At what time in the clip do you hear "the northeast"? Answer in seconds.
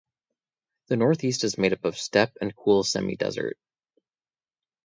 0.87-1.43